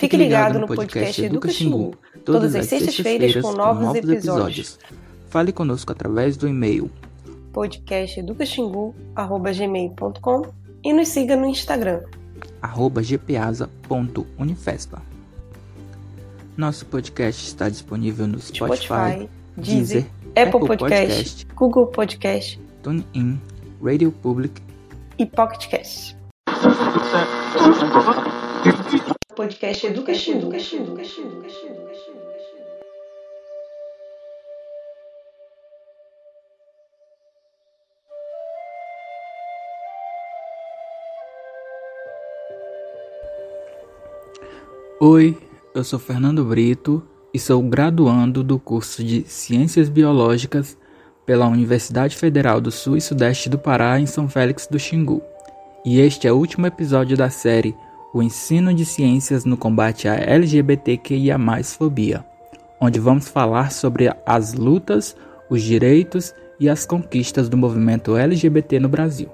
[0.00, 4.78] Fique ligado no podcast Educa Xingu, todas as sextas-feiras com novos episódios.
[5.28, 6.90] Fale conosco através do e-mail
[7.52, 10.42] podcasteducaxingu.gmail.com
[10.82, 12.00] e nos siga no Instagram
[12.62, 13.02] arroba.
[16.56, 20.06] Nosso podcast está disponível no Spotify, Spotify Deezer,
[20.36, 23.40] Apple, Podcast, Podcast, Google Podcast, TuneIn,
[23.82, 24.60] Radio Public
[25.18, 26.16] e Pocket Cast.
[29.40, 30.52] Podcast Educa Xingu.
[45.00, 45.38] Oi,
[45.74, 47.02] eu sou Fernando Brito
[47.32, 50.76] e sou graduando do curso de Ciências Biológicas
[51.24, 55.22] pela Universidade Federal do Sul e Sudeste do Pará, em São Félix do Xingu.
[55.82, 57.74] E este é o último episódio da série
[58.12, 62.24] O Ensino de Ciências no Combate à LGBTQIA+, fobia,
[62.80, 65.14] onde vamos falar sobre as lutas,
[65.48, 69.28] os direitos e as conquistas do movimento LGBT no Brasil.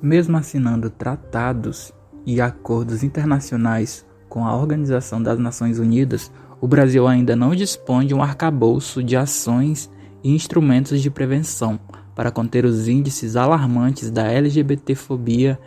[0.00, 1.92] Mesmo assinando tratados
[2.24, 8.14] e acordos internacionais com a Organização das Nações Unidas, o Brasil ainda não dispõe de
[8.14, 9.90] um arcabouço de ações
[10.22, 11.80] e instrumentos de prevenção
[12.14, 15.58] para conter os índices alarmantes da LGBTfobia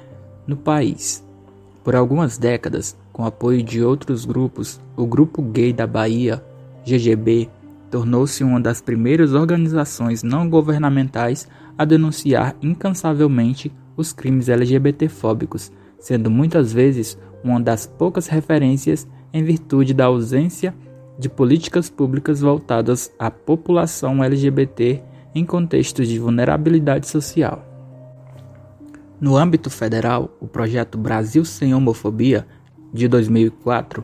[0.48, 1.24] no país.
[1.84, 6.44] Por algumas décadas, com apoio de outros grupos, o Grupo Gay da Bahia,
[6.86, 7.50] GGB,
[7.92, 15.72] tornou-se uma das primeiras organizações não governamentais a denunciar incansavelmente os crimes LGBTfóbicos
[16.04, 20.76] sendo muitas vezes uma das poucas referências em virtude da ausência
[21.18, 25.02] de políticas públicas voltadas à população LGBT
[25.34, 27.73] em contextos de vulnerabilidade social.
[29.24, 32.46] No âmbito federal, o projeto Brasil Sem Homofobia,
[32.94, 34.04] de 2004,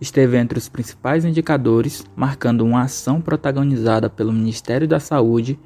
[0.00, 5.58] esteve entre os principais indicadores, marcando uma ação protagonizada pelo Ministério da Saúde,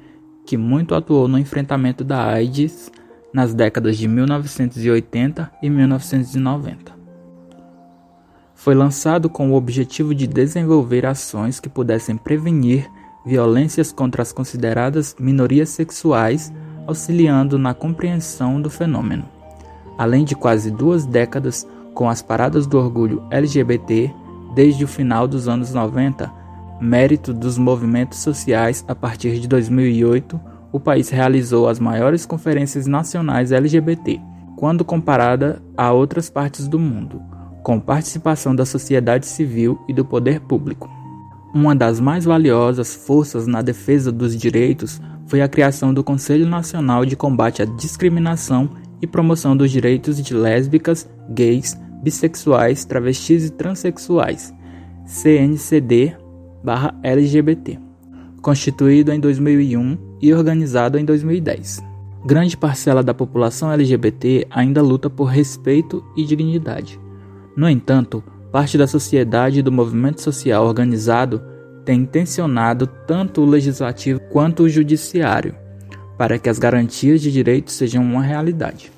[0.47, 2.91] que muito atuou no enfrentamento da AIDS
[3.31, 6.91] nas décadas de 1980 e 1990.
[8.55, 12.89] Foi lançado com o objetivo de desenvolver ações que pudessem prevenir
[13.23, 16.51] violências contra as consideradas minorias sexuais,
[16.87, 19.25] auxiliando na compreensão do fenômeno.
[19.97, 24.11] Além de quase duas décadas com as paradas do orgulho LGBT,
[24.55, 26.31] desde o final dos anos 90,
[26.79, 30.39] mérito dos movimentos sociais a partir de 2008
[30.71, 34.19] o país realizou as maiores conferências nacionais LGBT,
[34.55, 37.21] quando comparada a outras partes do mundo,
[37.63, 40.89] com participação da sociedade civil e do poder público.
[41.53, 47.05] Uma das mais valiosas forças na defesa dos direitos foi a criação do Conselho Nacional
[47.05, 48.69] de Combate à Discriminação
[49.01, 54.53] e Promoção dos Direitos de Lésbicas, Gays, Bissexuais, Travestis e Transsexuais,
[55.05, 57.87] CNCD-LGBT
[58.47, 61.83] constituído em 2001 e organizado em 2010.
[62.25, 66.97] Grande parcela da população LGBT ainda luta por respeito e dignidade.
[67.57, 68.23] No entanto,
[68.57, 71.43] parte da sociedade e do movimento social organizado
[71.85, 75.55] tem intencionado tanto o legislativo quanto o judiciário
[76.17, 78.91] para que as garantias de direitos sejam uma realidade.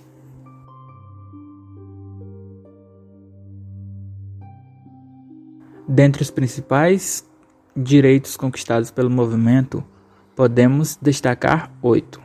[5.86, 7.28] Dentre os principais
[7.76, 9.84] direitos conquistados pelo movimento,
[10.38, 12.22] podemos destacar oito.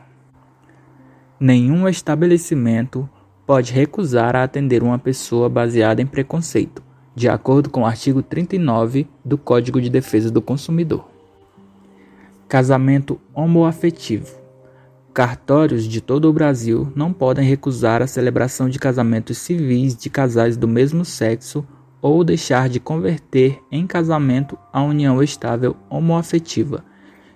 [1.37, 3.09] Nenhum estabelecimento
[3.45, 6.81] pode recusar a atender uma pessoa baseada em preconceito,
[7.15, 11.07] de acordo com o artigo 39 do Código de Defesa do Consumidor.
[12.47, 14.35] Casamento homoafetivo.
[15.13, 20.57] Cartórios de todo o Brasil não podem recusar a celebração de casamentos civis de casais
[20.57, 21.65] do mesmo sexo
[22.01, 26.83] ou deixar de converter em casamento a união estável homoafetiva,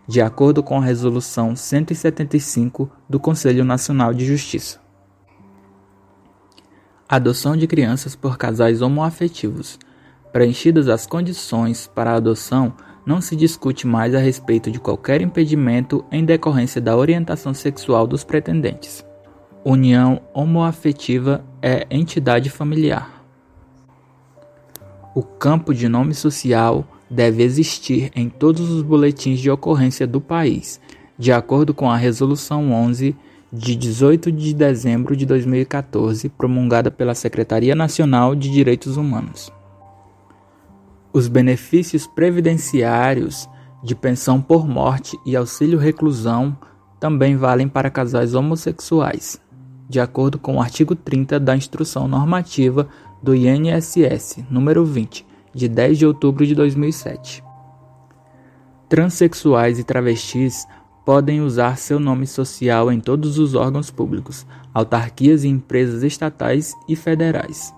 [0.06, 4.89] de acordo com a Resolução 175 do Conselho Nacional de Justiça.
[7.12, 9.80] Adoção de crianças por casais homoafetivos.
[10.32, 12.72] Preenchidas as condições para a adoção,
[13.04, 18.24] não se discute mais a respeito de qualquer impedimento em decorrência da orientação sexual dos
[18.24, 19.04] pretendentes.
[19.66, 23.26] União homoafetiva é entidade familiar.
[25.16, 30.80] O campo de nome social deve existir em todos os boletins de ocorrência do país,
[31.18, 33.16] de acordo com a Resolução 11
[33.52, 39.52] de 18 de dezembro de 2014, promulgada pela Secretaria Nacional de Direitos Humanos.
[41.12, 43.50] Os benefícios previdenciários
[43.84, 46.56] de pensão por morte e auxílio reclusão
[47.00, 49.42] também valem para casais homossexuais,
[49.88, 52.88] de acordo com o artigo 30 da Instrução Normativa
[53.24, 55.26] do INSS, número 20,
[55.56, 57.44] de 10 de outubro de 2007.
[58.88, 60.68] Transsexuais e travestis
[61.10, 66.96] podem usar seu nome social em todos os órgãos públicos, autarquias e empresas estatais e
[66.96, 67.74] federais.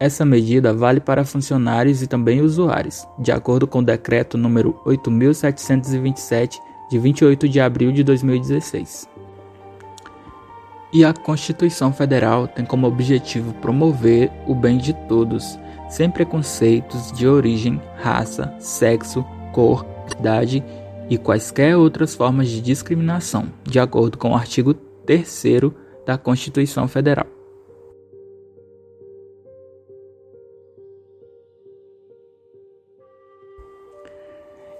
[0.00, 6.60] Essa medida vale para funcionários e também usuários, de acordo com o decreto número 8727
[6.90, 9.08] de 28 de abril de 2016.
[10.92, 15.56] E a Constituição Federal tem como objetivo promover o bem de todos,
[15.88, 19.86] sem preconceitos de origem, raça, sexo, cor,
[20.18, 20.79] idade e
[21.18, 25.44] quaisquer outras formas de discriminação, de acordo com o artigo 3
[26.06, 27.26] da Constituição Federal.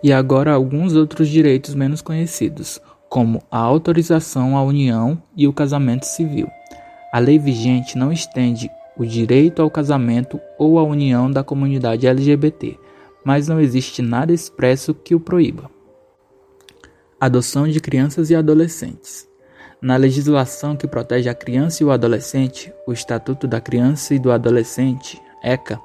[0.03, 6.05] E agora alguns outros direitos menos conhecidos, como a autorização à união e o casamento
[6.05, 6.49] civil.
[7.13, 12.79] A lei vigente não estende o direito ao casamento ou à união da comunidade LGBT,
[13.25, 15.80] mas não existe nada expresso que o proíba.
[17.21, 19.29] Adoção de crianças e adolescentes.
[19.79, 24.33] Na legislação que protege a criança e o adolescente, o Estatuto da Criança e do
[24.33, 25.79] Adolescente, ECA,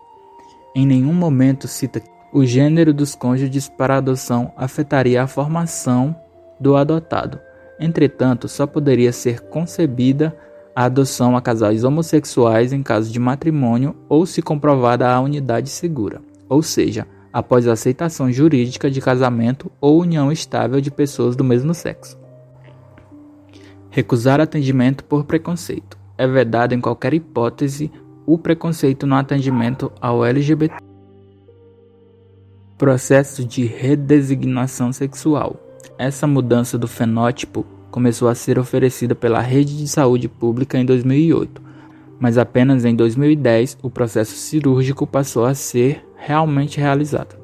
[0.73, 6.15] em nenhum momento cita que o gênero dos cônjuges para adoção afetaria a formação
[6.57, 7.37] do adotado.
[7.81, 10.33] Entretanto, só poderia ser concebida
[10.73, 16.21] a adoção a casais homossexuais em caso de matrimônio ou se comprovada a unidade segura,
[16.47, 17.05] ou seja,
[17.35, 22.17] após a aceitação jurídica de casamento ou união estável de pessoas do mesmo sexo.
[23.89, 25.97] Recusar atendimento por preconceito.
[26.17, 27.91] É vedado em qualquer hipótese
[28.25, 30.75] o preconceito no atendimento ao LGBT.
[32.77, 35.57] Processo de redesignação sexual.
[35.97, 41.61] Essa mudança do fenótipo começou a ser oferecida pela Rede de Saúde Pública em 2008,
[42.17, 47.37] mas apenas em 2010 o processo cirúrgico passou a ser realmente realizada.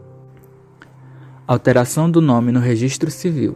[1.45, 3.56] Alteração do nome no registro civil.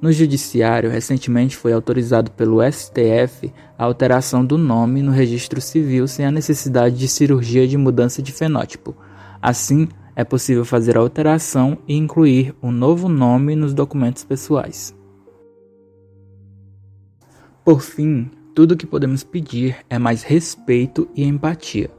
[0.00, 6.26] No Judiciário, recentemente foi autorizado pelo STF a alteração do nome no registro civil sem
[6.26, 8.96] a necessidade de cirurgia de mudança de fenótipo.
[9.40, 9.86] Assim,
[10.16, 14.92] é possível fazer a alteração e incluir um novo nome nos documentos pessoais.
[17.64, 21.90] Por fim, tudo o que podemos pedir é mais respeito e empatia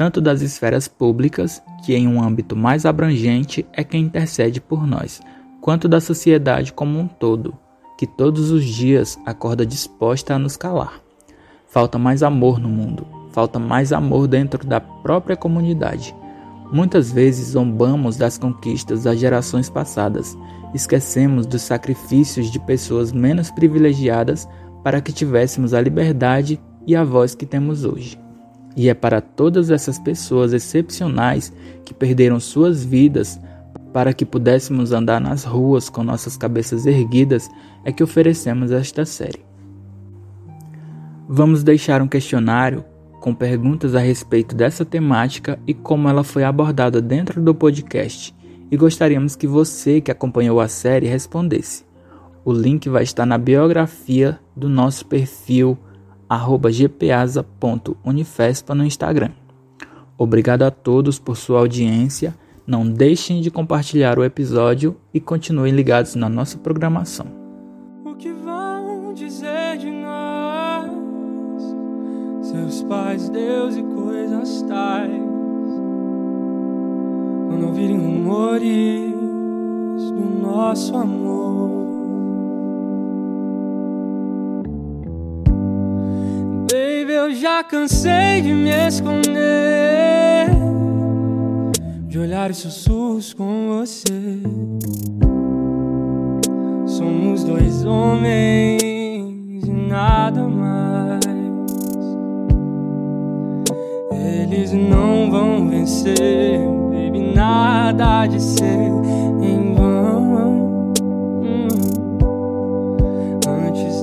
[0.00, 5.20] tanto das esferas públicas, que em um âmbito mais abrangente é quem intercede por nós,
[5.60, 7.52] quanto da sociedade como um todo,
[7.98, 11.02] que todos os dias acorda disposta a nos calar.
[11.68, 16.16] Falta mais amor no mundo, falta mais amor dentro da própria comunidade.
[16.72, 20.34] Muitas vezes zombamos das conquistas das gerações passadas,
[20.72, 24.48] esquecemos dos sacrifícios de pessoas menos privilegiadas
[24.82, 28.18] para que tivéssemos a liberdade e a voz que temos hoje.
[28.76, 31.52] E é para todas essas pessoas excepcionais
[31.84, 33.38] que perderam suas vidas
[33.92, 37.50] para que pudéssemos andar nas ruas com nossas cabeças erguidas
[37.84, 39.44] é que oferecemos esta série.
[41.28, 42.84] Vamos deixar um questionário
[43.20, 48.34] com perguntas a respeito dessa temática e como ela foi abordada dentro do podcast,
[48.70, 51.84] e gostaríamos que você que acompanhou a série respondesse.
[52.44, 55.76] O link vai estar na biografia do nosso perfil
[56.30, 59.30] gpeasa.unifespa no Instagram.
[60.16, 62.34] Obrigado a todos por sua audiência.
[62.66, 67.26] Não deixem de compartilhar o episódio e continuem ligados na nossa programação.
[68.04, 70.92] O que vão dizer de nós,
[72.42, 75.10] seus pais, Deus e coisas tais,
[77.48, 79.10] quando ouvirem rumores
[80.12, 81.89] do nosso amor?
[87.30, 90.50] Eu já cansei de me esconder
[92.08, 94.40] De olhar e sussurros com você.
[96.86, 98.82] Somos dois homens
[99.64, 101.20] e nada mais.
[104.10, 106.58] Eles não vão vencer
[106.90, 108.90] Baby, nada de ser
[109.40, 109.69] em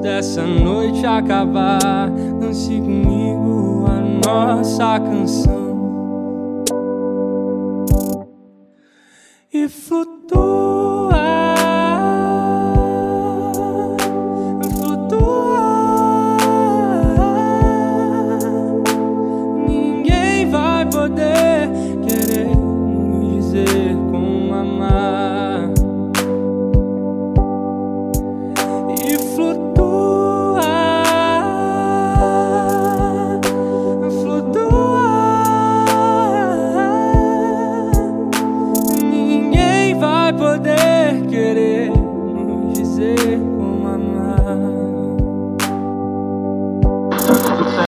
[0.01, 6.63] Dessa noite acabar dance comigo a nossa canção
[9.51, 10.86] e futuro.